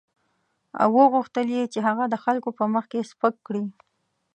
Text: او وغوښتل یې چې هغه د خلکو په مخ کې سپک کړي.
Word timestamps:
او 0.81 0.89
وغوښتل 0.99 1.47
یې 1.55 1.63
چې 1.73 1.79
هغه 1.87 2.03
د 2.09 2.15
خلکو 2.23 2.49
په 2.57 2.63
مخ 2.73 2.85
کې 2.91 3.07
سپک 3.11 3.33
کړي. 3.47 3.63